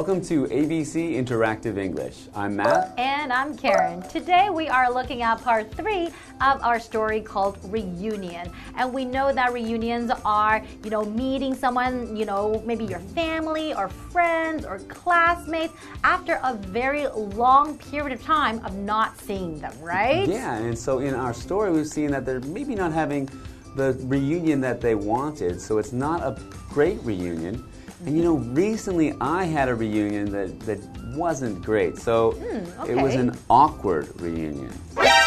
[0.00, 2.28] Welcome to ABC Interactive English.
[2.34, 2.94] I'm Matt.
[2.96, 4.00] And I'm Karen.
[4.08, 6.06] Today we are looking at part three
[6.40, 8.50] of our story called Reunion.
[8.76, 13.74] And we know that reunions are, you know, meeting someone, you know, maybe your family
[13.74, 19.78] or friends or classmates after a very long period of time of not seeing them,
[19.82, 20.26] right?
[20.26, 23.28] Yeah, and so in our story, we've seen that they're maybe not having
[23.76, 27.62] the reunion that they wanted, so it's not a great reunion.
[28.06, 30.78] And you know, recently I had a reunion that, that
[31.14, 31.98] wasn't great.
[31.98, 34.72] So Hmm, it was an awkward reunion.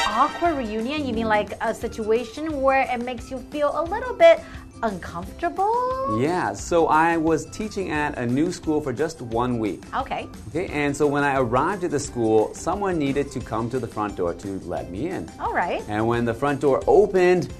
[0.07, 4.41] Awkward reunion, you mean like a situation where it makes you feel a little bit
[4.83, 6.19] uncomfortable?
[6.19, 9.81] Yeah, so I was teaching at a new school for just one week.
[9.95, 10.27] Okay.
[10.49, 13.87] Okay, and so when I arrived at the school, someone needed to come to the
[13.87, 15.31] front door to let me in.
[15.39, 15.81] All right.
[15.87, 17.53] And when the front door opened,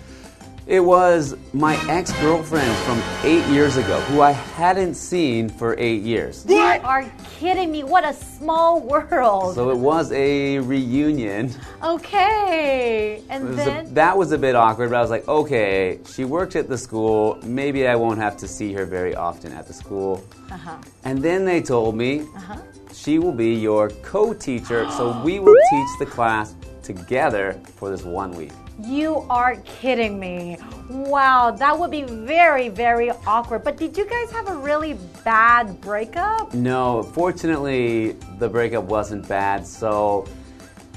[0.68, 6.02] it was my ex girlfriend from eight years ago, who I hadn't seen for eight
[6.04, 6.46] years.
[6.48, 7.06] You are
[7.40, 7.84] kidding me.
[7.84, 9.56] What a small world.
[9.56, 11.52] So it was a reunion.
[11.84, 13.22] okay.
[13.30, 16.24] And was a- then that was a bit awkward, but I was like, okay, she
[16.26, 17.38] worked at the school.
[17.44, 20.24] Maybe I won't have to see her very often at the school.
[20.52, 20.78] uh-huh.
[21.04, 22.56] And then they told me Uh-huh.
[22.94, 28.04] she will be your co teacher, so we will teach the class together for this
[28.04, 28.52] one week.
[28.82, 30.58] You are kidding me.
[30.90, 33.64] Wow, that would be very, very awkward.
[33.64, 34.94] But did you guys have a really
[35.24, 36.54] bad breakup?
[36.54, 40.28] No, fortunately, the breakup wasn't bad, so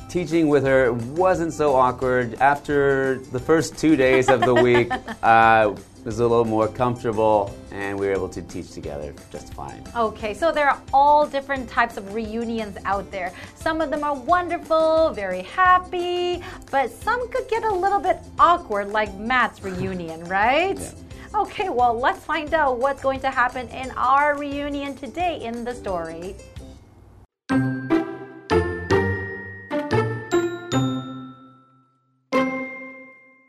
[0.09, 2.35] teaching with her wasn't so awkward.
[2.41, 4.91] After the first two days of the week,
[5.23, 5.75] uh,
[6.07, 9.83] was a little more comfortable, and we were able to teach together just fine.
[9.97, 13.33] Okay, so there are all different types of reunions out there.
[13.57, 18.93] Some of them are wonderful, very happy, but some could get a little bit awkward,
[18.93, 20.79] like Matt's reunion, right?
[20.79, 20.93] Yeah.
[21.41, 25.75] Okay, well, let's find out what's going to happen in our reunion today in the
[25.75, 26.37] story.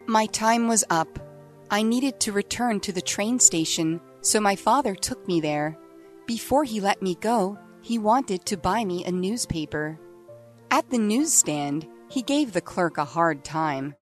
[0.08, 1.27] My time was up.
[1.70, 5.78] I needed to return to the train station, so my father took me there.
[6.26, 10.00] Before he let me go, he wanted to buy me a newspaper.
[10.72, 13.96] At the newsstand, he gave the clerk a hard time.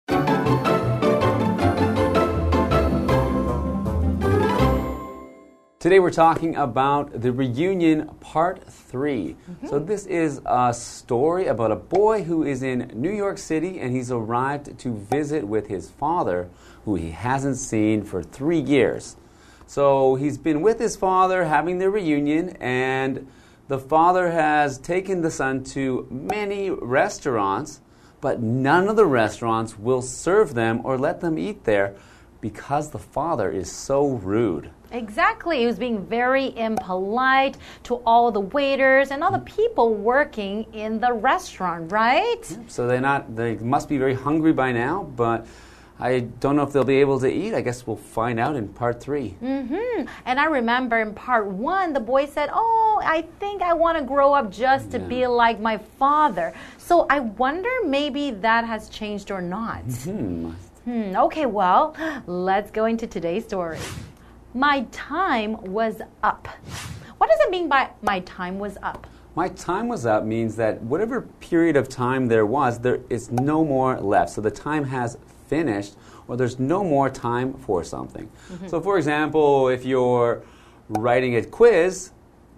[5.83, 9.67] Today we're talking about the reunion part 3 mm-hmm.
[9.67, 13.93] So this is a story about a boy who is in New York City and
[13.93, 16.49] he's arrived to visit with his father
[16.85, 19.17] who he hasn't seen for 3 years.
[19.67, 23.27] So he's been with his father having their reunion and
[23.67, 27.81] the father has taken the son to many restaurants
[28.21, 31.97] but none of the restaurants will serve them or let them eat there
[32.41, 34.71] because the father is so rude.
[34.93, 35.61] Exactly.
[35.61, 41.01] He was being very impolite to all the waiters and all the people working in
[41.01, 42.45] the restaurant, right?
[42.69, 43.35] So they're not.
[43.35, 45.47] They must be very hungry by now, but
[45.99, 47.55] I don't know if they'll be able to eat.
[47.55, 49.31] I guess we'll find out in part three.
[49.41, 53.99] hmm And I remember in part one, the boy said, Oh, I think I want
[53.99, 56.53] to grow up just to be like my father.
[56.77, 59.83] So I wonder maybe that has changed or not.
[59.83, 60.51] Hmm.
[60.85, 61.95] Hmm, okay, well,
[62.27, 63.79] let's go into today's story.
[64.55, 66.47] My time was up.
[67.17, 69.07] What does it mean by my time was up?
[69.35, 73.65] My time was up means that whatever period of time there was, there is no
[73.65, 74.31] more left.
[74.33, 75.97] So the time has finished,
[76.29, 78.29] or there's no more time for something.
[78.51, 78.69] Mm-hmm.
[78.69, 80.43] So, for example, if you're
[80.91, 82.11] writing a quiz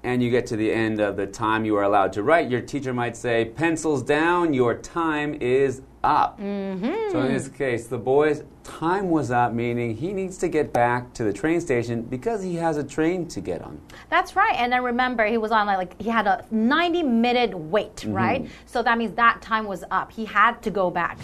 [0.03, 2.61] and you get to the end of the time you are allowed to write, your
[2.61, 6.41] teacher might say, Pencils down, your time is up.
[6.41, 7.13] Mm-hmm.
[7.13, 11.13] So, in this case, the boy's time was up, meaning he needs to get back
[11.15, 13.81] to the train station because he has a train to get on.
[14.11, 14.55] That's right.
[14.57, 18.13] And then remember, he was on like, like he had a 90 minute wait, mm-hmm.
[18.13, 18.51] right?
[18.67, 20.11] So that means that time was up.
[20.11, 21.19] He had to go back.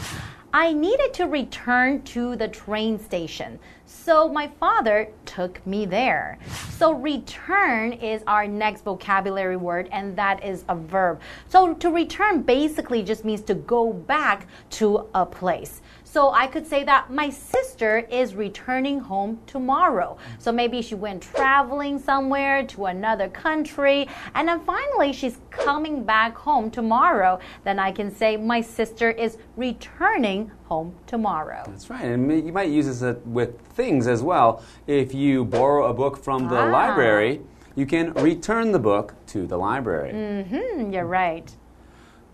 [0.53, 3.61] I needed to return to the train station.
[3.87, 6.39] So my father took me there.
[6.71, 11.21] So return is our next vocabulary word, and that is a verb.
[11.49, 15.83] So to return basically just means to go back to a place.
[16.13, 20.17] So I could say that my sister is returning home tomorrow.
[20.41, 26.37] So maybe she went traveling somewhere to another country, and then finally she's coming back
[26.37, 27.39] home tomorrow.
[27.63, 31.63] Then I can say my sister is returning home tomorrow.
[31.69, 34.65] That's right, and you might use this uh, with things as well.
[34.89, 36.73] If you borrow a book from the Ah.
[36.73, 37.41] library,
[37.77, 40.11] you can return the book to the library.
[40.43, 41.49] Hmm, you're right.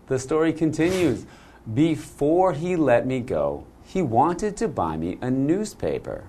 [0.07, 1.27] The story continues.
[1.73, 6.23] Before he let me go, he wanted to buy me a newspaper.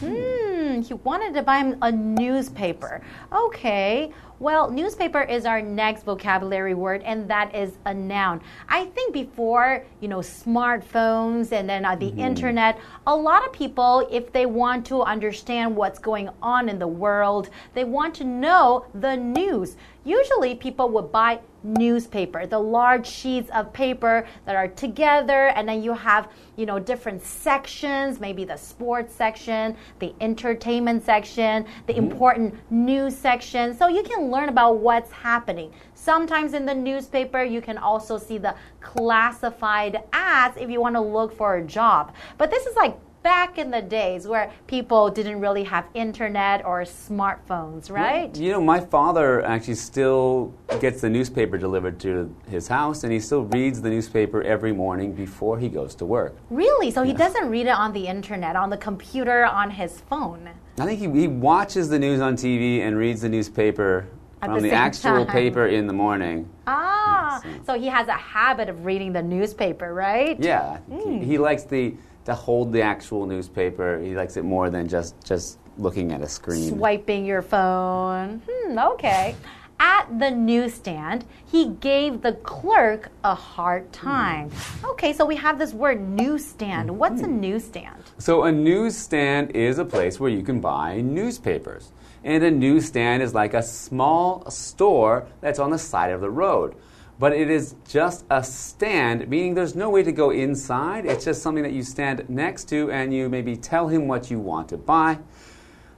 [0.00, 3.00] Hmm, he wanted to buy him a newspaper.
[3.32, 4.12] Okay.
[4.40, 8.40] Well, newspaper is our next vocabulary word, and that is a noun.
[8.68, 12.20] I think before, you know, smartphones and then uh, the Mm-hmm.
[12.20, 16.88] internet, a lot of people, if they want to understand what's going on in the
[16.88, 19.76] world, they want to know the news.
[20.04, 25.82] Usually, people would buy newspaper, the large sheets of paper that are together, and then
[25.82, 32.54] you have, you know, different sections, maybe the sports section, the entertainment section, the important
[32.70, 33.76] news section.
[33.76, 35.70] So you can learn about what's happening.
[35.94, 41.00] Sometimes in the newspaper, you can also see the classified ads if you want to
[41.00, 42.14] look for a job.
[42.38, 46.82] But this is like back in the days where people didn't really have internet or
[46.82, 48.34] smartphones, right?
[48.36, 53.20] You know, my father actually still gets the newspaper delivered to his house, and he
[53.20, 56.34] still reads the newspaper every morning before he goes to work.
[56.50, 56.90] Really?
[56.90, 60.48] So he doesn't read it on the internet, on the computer, on his phone.
[60.78, 64.06] I think he, he watches the news on TV and reads the newspaper
[64.40, 65.26] At from the the, actual time.
[65.26, 66.48] paper in the morning.
[66.66, 70.38] Ah, Yes, so he has a habit of reading the newspaper, right?
[70.40, 71.18] Yeah, Hmm.
[71.20, 71.94] he, he likes the
[72.24, 73.98] to hold the actual newspaper.
[73.98, 76.76] He likes it more than just just looking at a screen.
[76.76, 78.42] Swiping your phone.
[78.48, 79.34] Hmm, okay.
[79.82, 84.50] At the newsstand, he gave the clerk a hard time.
[84.84, 86.90] Okay, so we have this word newsstand.
[86.90, 88.02] What's a newsstand?
[88.18, 91.92] So a newsstand is a place where you can buy newspapers.
[92.24, 96.74] And a newsstand is like a small store that's on the side of the road.
[97.20, 101.04] But it is just a stand, meaning there's no way to go inside.
[101.04, 104.38] It's just something that you stand next to and you maybe tell him what you
[104.38, 105.18] want to buy.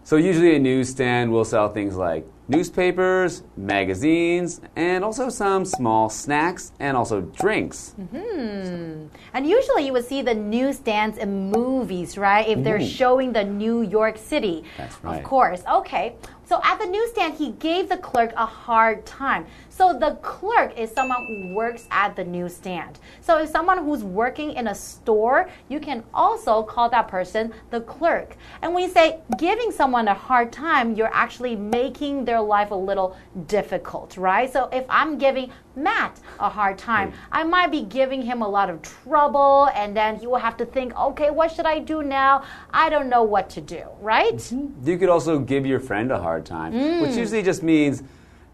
[0.03, 6.73] So usually a newsstand will sell things like newspapers, magazines, and also some small snacks
[6.81, 7.95] and also drinks.
[8.11, 9.07] Hmm.
[9.33, 12.49] And usually you would see the newsstands in movies, right?
[12.49, 14.65] If they're showing the New York City.
[14.77, 15.19] That's right.
[15.19, 15.63] Of course.
[15.71, 16.17] Okay.
[16.45, 19.47] So at the newsstand, he gave the clerk a hard time.
[19.69, 22.99] So the clerk is someone who works at the newsstand.
[23.21, 27.81] So if someone who's working in a store, you can also call that person the
[27.81, 28.37] clerk.
[28.61, 32.77] And when you say giving someone a hard time, you're actually making their life a
[32.77, 33.17] little
[33.47, 34.53] difficult, right?
[34.53, 37.19] So if I'm giving Matt a hard time, hmm.
[37.33, 40.67] I might be giving him a lot of trouble, and then he will have to
[40.67, 42.45] think, okay, what should I do now?
[42.73, 44.35] I don't know what to do, right?
[44.35, 44.87] Mm-hmm.
[44.87, 47.17] You could also give your friend a hard time, which mm.
[47.17, 48.03] usually just means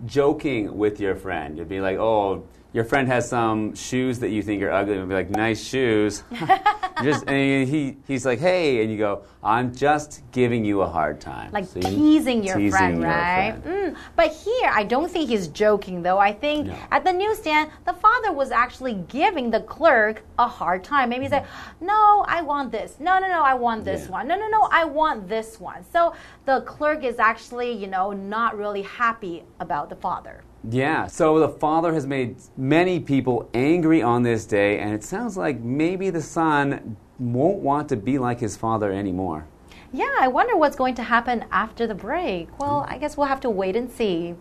[0.06, 1.58] joking with your friend.
[1.58, 5.08] You'd be like, oh, your friend has some shoes that you think are ugly, and
[5.08, 6.22] be like, nice shoes.
[7.02, 11.18] just, and he, he's like, hey, and you go, I'm just giving you a hard
[11.20, 11.50] time.
[11.52, 13.54] Like teasing your teasing friend, your right?
[13.62, 13.94] friend.
[13.94, 16.18] Mm, but here, I don't think he's joking, though.
[16.18, 16.76] I think No.
[16.90, 21.08] at the newsstand, the father was actually giving the clerk a hard time.
[21.08, 21.46] Maybe he's like,
[21.80, 22.96] No, I want this.
[23.00, 24.10] No, no, no, I want this Yeah.
[24.12, 24.28] one.
[24.28, 25.84] No, no, no, I want this one.
[25.90, 30.42] So the clerk is actually, you know, not really happy about the father.
[30.64, 35.36] Yeah, so the father has made many people angry on this day, and it sounds
[35.36, 39.46] like maybe the son won't want to be like his father anymore.
[39.92, 42.58] Yeah, I wonder what's going to happen after the break.
[42.58, 44.34] Well, I guess we'll have to wait and see.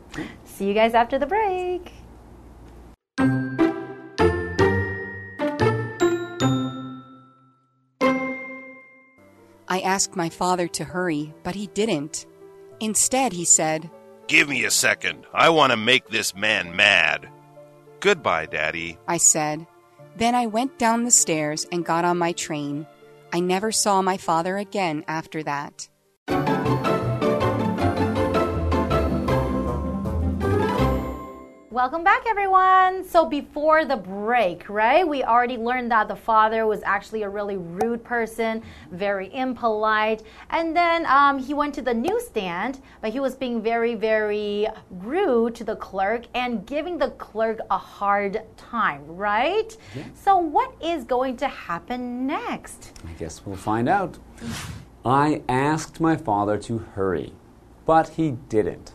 [0.43, 1.93] See you guys after the break.
[9.69, 12.25] I asked my father to hurry, but he didn't.
[12.79, 13.89] Instead, he said,
[14.27, 15.25] Give me a second.
[15.33, 17.29] I want to make this man mad.
[18.01, 18.97] Goodbye, Daddy.
[19.07, 19.65] I said.
[20.17, 22.85] Then I went down the stairs and got on my train.
[23.31, 25.87] I never saw my father again after that.
[31.77, 33.03] Welcome back, everyone.
[33.07, 37.57] So, before the break, right, we already learned that the father was actually a really
[37.57, 40.23] rude person, very impolite.
[40.49, 45.53] And then um, he went to the newsstand, but he was being very, very rude
[45.53, 49.77] to the clerk and giving the clerk a hard time, right?
[49.95, 50.01] Yeah.
[50.15, 52.91] So, what is going to happen next?
[53.07, 54.17] I guess we'll find out.
[55.05, 57.33] I asked my father to hurry,
[57.85, 58.93] but he didn't.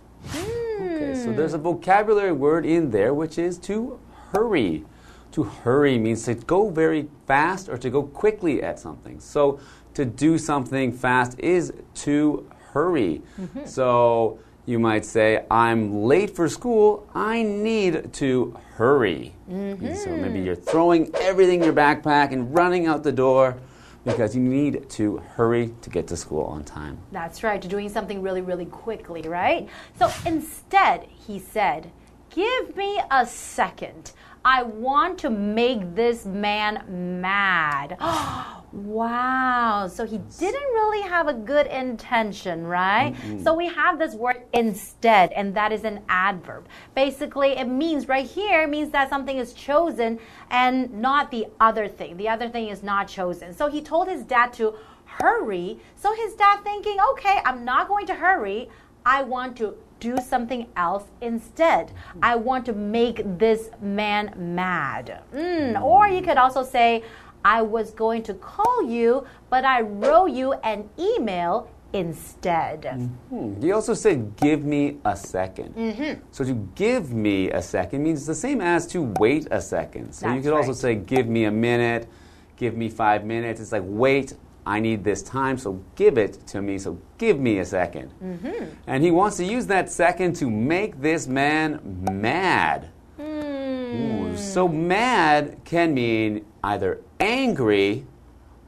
[1.02, 1.64] Okay, so there's a hmm.
[1.64, 3.99] vocabulary word in there which is to
[4.30, 4.85] hurry.
[5.32, 9.18] To hurry means to go very fast or to go quickly at something.
[9.21, 9.61] So
[9.94, 13.23] to do something fast is to hurry.
[13.40, 13.64] Mm-hmm.
[13.64, 19.35] So you might say, I'm late for school, I need to hurry.
[19.50, 19.87] Mm-hmm.
[19.87, 23.59] And So maybe you're throwing everything in your backpack and running out the door
[24.04, 26.99] because you need to hurry to get to school on time.
[27.12, 29.68] That's right, to doing something really, really quickly, right?
[29.99, 31.90] So instead, he said,
[32.30, 34.12] Give me a second.
[34.44, 37.97] I want to make this man mad.
[38.72, 39.88] Wow.
[39.92, 43.14] So he didn't really have a good intention, right?
[43.42, 46.66] So we have this word instead, and that is an adverb.
[46.94, 50.18] Basically, it means right here means that something is chosen
[50.50, 52.16] and not the other thing.
[52.16, 53.52] The other thing is not chosen.
[53.54, 54.74] So he told his dad to
[55.04, 55.78] hurry.
[55.96, 58.70] So his dad thinking, okay, I'm not going to hurry.
[59.04, 61.92] I want to do something else instead.
[62.22, 65.22] I want to make this man mad.
[65.34, 67.04] Mm, Or you could also say,
[67.44, 72.84] I was going to call you, but I wrote you an email instead.
[73.28, 73.61] Hmm.
[73.61, 76.20] He also said, give me a 2nd mm-hmm.
[76.30, 80.12] So to give me a second means the same as to wait a second.
[80.12, 82.08] So you That's could also say, give me a minute,
[82.56, 83.61] give me five minutes.
[83.61, 84.34] It's like, wait,
[84.64, 86.78] I need this time, so give it to me.
[86.78, 88.64] So give me a 2nd mm-hmm.
[88.87, 91.80] And he wants to use that second to make this man
[92.11, 92.90] mad.
[93.16, 93.22] Hmm.
[93.22, 98.07] Ooh, so mad can mean either angry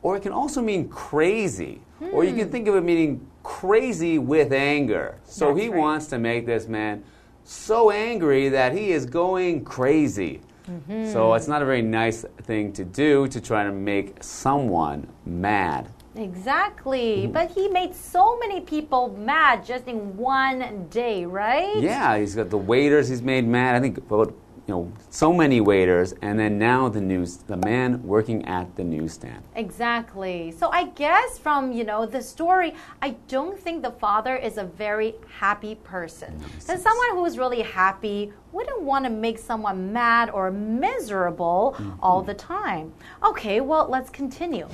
[0.02, 1.80] or it can also mean crazy.
[2.12, 2.52] Or you can hmm.
[2.52, 5.18] think of it meaning crazy with anger.
[5.24, 5.78] So That's he right.
[5.78, 7.02] wants to make this man
[7.44, 10.40] so angry that he is going crazy.
[10.68, 11.12] Mm-hmm.
[11.12, 15.90] So it's not a very nice thing to do to try to make someone mad.
[16.16, 17.24] Exactly.
[17.24, 17.32] Mm-hmm.
[17.32, 21.76] But he made so many people mad just in one day, right?
[21.76, 23.74] Yeah, he's got the waiters he's made mad.
[23.74, 24.34] I think about
[24.66, 28.84] you know so many waiters, and then now the news the man working at the
[28.84, 29.42] newsstand.
[29.54, 30.52] Exactly.
[30.52, 34.64] So I guess from, you know, the story, I don't think the father is a
[34.64, 36.40] very happy person.
[36.68, 42.00] And someone who is really happy wouldn't want to make someone mad or miserable mm-hmm.
[42.00, 42.92] all the time.
[43.22, 44.68] Okay, well, let's continue.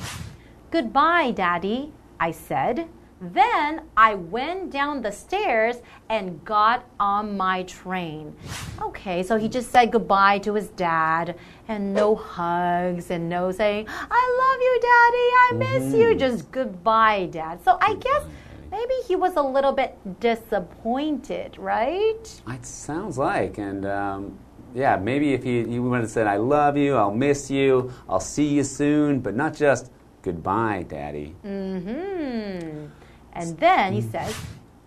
[0.71, 2.89] Goodbye, Daddy, I said.
[3.21, 5.77] Then I went down the stairs
[6.09, 8.35] and got on my train.
[8.81, 11.37] Okay, so he just said goodbye to his dad
[11.69, 16.15] and no hugs and no saying, I love you, Daddy, I miss you.
[16.15, 17.63] Just goodbye, Dad.
[17.63, 18.25] So I guess
[18.71, 22.43] maybe he was a little bit disappointed, right?
[22.49, 24.39] It sounds like, and um,
[24.75, 28.19] yeah, maybe if he, he would have said, I love you, I'll miss you, I'll
[28.21, 29.91] see you soon, but not just
[30.23, 31.35] goodbye, Daddy.
[31.43, 32.87] Hmm.
[33.33, 34.35] And then he says,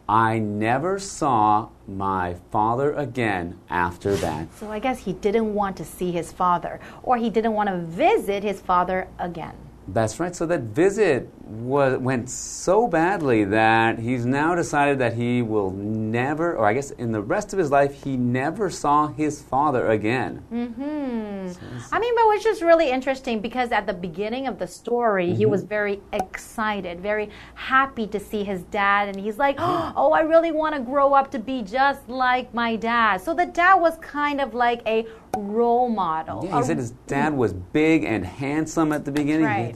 [0.07, 4.53] I never saw my father again after that.
[4.55, 7.79] so I guess he didn't want to see his father, or he didn't want to
[7.79, 9.55] visit his father again.
[9.87, 10.35] That's right.
[10.35, 16.55] So that visit was, went so badly that he's now decided that he will never,
[16.55, 20.43] or I guess in the rest of his life, he never saw his father again.
[20.51, 21.93] Mm-hmm.
[21.93, 25.45] I mean, but which is really interesting because at the beginning of the story, he
[25.45, 30.51] was very excited, very happy to see his dad, and he's like, "Oh, I really
[30.51, 34.41] want to grow up to be just like my dad." So the dad was kind
[34.41, 35.05] of like a
[35.37, 36.43] role model.
[36.45, 39.45] Yeah, he a- said his dad was big and handsome at the beginning.
[39.45, 39.75] Right.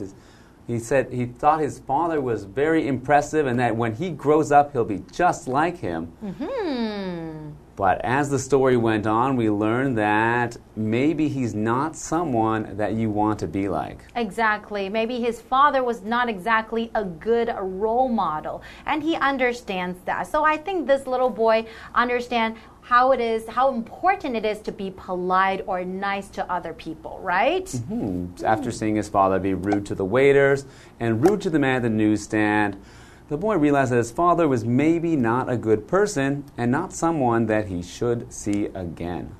[0.68, 4.72] He said he thought his father was very impressive and that when he grows up,
[4.72, 6.06] he'll be just like him.
[6.20, 7.50] hmm.
[7.74, 13.08] But as the story went on, we learned that maybe he's not someone that you
[13.08, 14.00] want to be like.
[14.16, 14.88] Exactly.
[14.88, 20.26] Maybe his father was not exactly a good role model, and he understands that.
[20.26, 22.58] So I think this little boy understands
[22.88, 27.20] how it is, how important it is to be polite or nice to other people,
[27.22, 27.70] right?
[27.70, 28.28] Hmm.
[28.42, 30.64] After seeing his father be rude to the waiters
[30.98, 32.80] and rude to the man at the newsstand,
[33.28, 37.44] the boy realized that his father was maybe not a good person and not someone
[37.44, 39.34] that he should see again.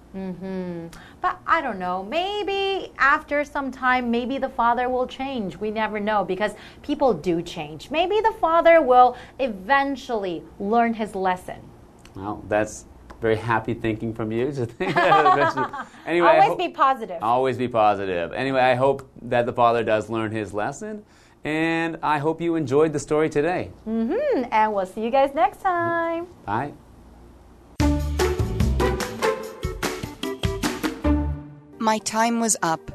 [1.23, 2.05] But I don't know.
[2.05, 5.57] Maybe after some time, maybe the father will change.
[5.57, 6.52] We never know because
[6.83, 7.90] people do change.
[7.90, 11.61] Maybe the father will eventually learn his lesson.
[12.14, 12.85] Well, that's
[13.21, 15.87] very happy thinking from you to think that eventually.
[16.07, 17.19] Anyway, Always hope- be positive.
[17.23, 18.33] Always be positive.
[18.33, 21.05] Anyway, I hope that the father does learn his lesson,
[21.45, 23.71] and I hope you enjoyed the story today.
[23.85, 26.27] Hmm, and we'll see you guys next time.
[26.47, 26.73] Bye.
[31.81, 32.91] My time was up.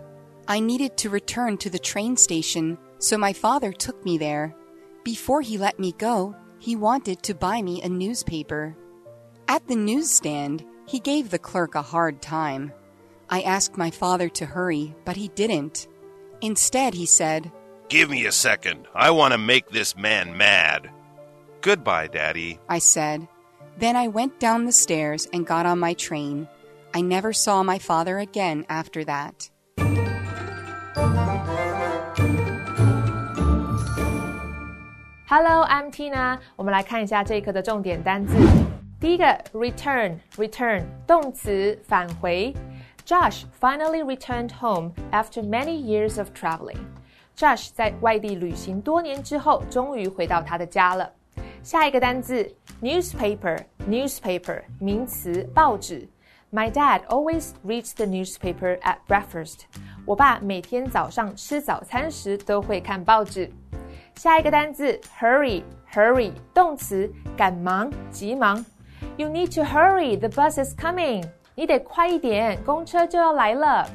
[0.47, 4.53] I needed to return to the train station, so my father took me there.
[5.03, 8.75] Before he let me go, he wanted to buy me a newspaper.
[9.48, 12.72] At the newsstand, he gave the clerk a hard time.
[13.30, 15.86] I asked my father to hurry, but he didn't.
[16.40, 17.50] Instead, he said,
[17.88, 18.86] Give me a second.
[18.94, 20.90] I want to make this man mad.
[21.60, 22.58] Goodbye, Daddy.
[22.68, 23.26] I said.
[23.78, 26.48] Then I went down the stairs and got on my train.
[26.94, 29.50] I never saw my father again after that.
[35.26, 36.38] Hello, I'm Tina。
[36.56, 38.71] 我们来看一下这一课的重点单字。
[39.02, 42.54] 第一个，return，return，动词，返回。
[43.06, 46.78] Josh finally returned home after many years of traveling.
[47.36, 51.10] Josh 在外地旅行多年之后，终于回到他的家了。
[51.62, 56.08] 下一个单字 newspaper，newspaper 名词，报纸。
[56.50, 59.60] My dad always reads the newspaper at breakfast。
[60.04, 63.50] 我爸每天早上吃早餐时都会看报纸。
[64.16, 68.64] 下一个单字 hurry，hurry 动词，赶忙、急忙。
[69.15, 71.23] You need to hurry, the bus is coming。
[71.53, 73.87] 你得快一点，公车就要来了。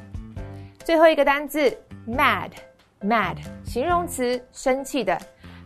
[0.85, 5.19] 最后一个单字 mad，mad 形容词，生气的。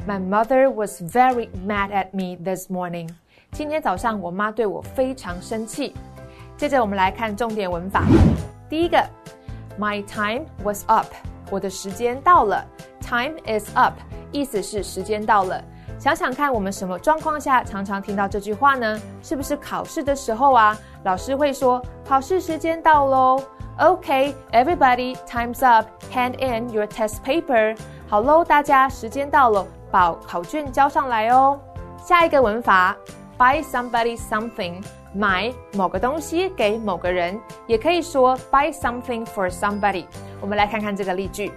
[0.08, 3.10] My mother was very mad at me this morning。
[3.50, 5.94] 今天早上我妈对我非常生气。
[6.56, 8.06] 接着我们来看重点文法。
[8.70, 9.06] 第一个
[9.78, 11.08] ，My time was up，
[11.50, 12.64] 我的时间到了。
[13.02, 13.98] Time is up，
[14.32, 15.62] 意思是时间到了。
[16.02, 19.00] 想想看，我们什么状况下常常听到这句话呢？
[19.22, 20.76] 是不是考试的时候啊？
[21.04, 23.40] 老师会说考试时间到喽。
[23.78, 25.86] ，OK，everybody，time's up.
[26.12, 27.78] Hand in your test paper.
[28.08, 31.56] 好喽，大家时间到了，把考卷交上来哦。
[32.04, 32.96] 下一个文法
[33.38, 34.82] ，buy somebody something，
[35.14, 40.06] 买某个东西给某个人，也可以说 buy something for somebody。
[40.40, 41.52] 我们来看看这个例句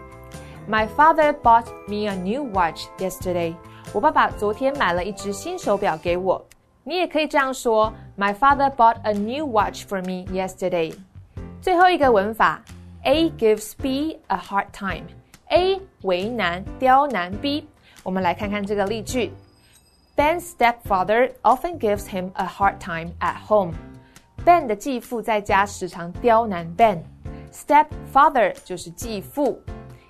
[0.69, 3.55] ：My father bought me a new watch yesterday.
[3.94, 6.44] 我爸爸昨天买了一只新手表给我。
[6.84, 10.94] 你也可以这样说：My father bought a new watch for me yesterday。
[11.60, 12.62] 最后一个文法，
[13.04, 17.68] A gives B a hard time。A 为难、刁难 B。
[18.02, 19.32] 我们来看看这个例句：
[20.16, 29.60] Ben's stepfather often gives him a hard time at home。Ben 的继父在家时常刁难 Ben。Stepfather 就是继父。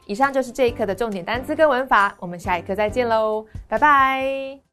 [0.06, 4.65] 以上就是这一课的重点单词跟文法，我们下一课再见喽，拜拜。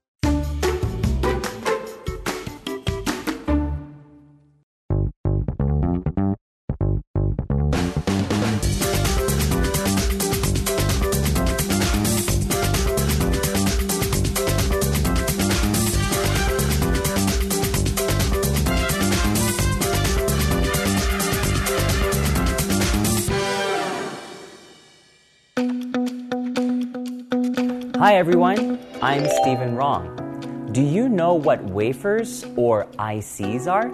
[28.02, 30.72] Hi everyone, I'm Stephen Rong.
[30.72, 33.92] Do you know what wafers or ICs are?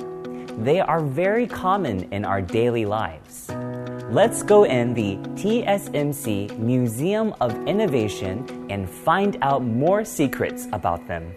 [0.64, 3.50] They are very common in our daily lives.
[4.10, 11.30] Let's go in the TSMC Museum of Innovation and find out more secrets about them.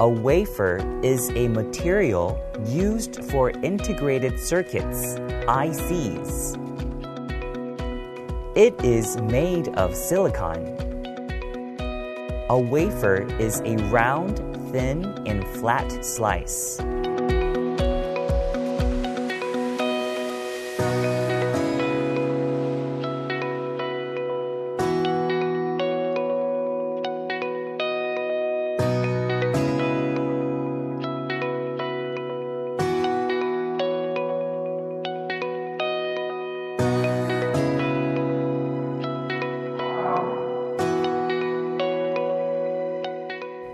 [0.00, 6.56] A wafer is a material used for integrated circuits, ICs.
[8.56, 10.76] It is made of silicon.
[12.48, 14.36] A wafer is a round,
[14.70, 16.78] thin, and flat slice.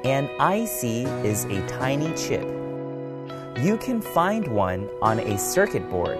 [0.04, 2.46] An IC is a tiny chip.
[3.62, 6.18] You can find one on a circuit board.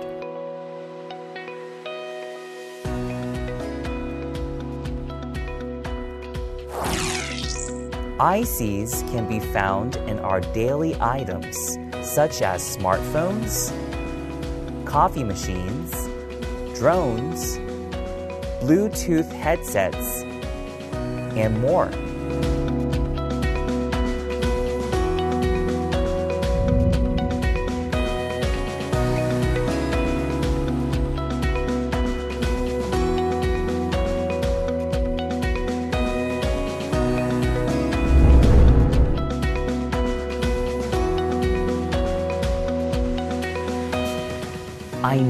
[8.18, 13.68] ICs can be found in our daily items, such as smartphones,
[14.86, 15.92] coffee machines,
[16.78, 17.58] drones,
[18.64, 20.22] Bluetooth headsets,
[21.36, 21.90] and more.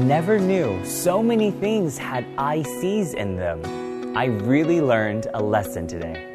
[0.07, 4.15] Never knew so many things had ICs in them.
[4.15, 6.31] I really learned a lesson today.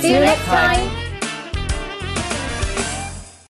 [0.00, 0.93] See you next time.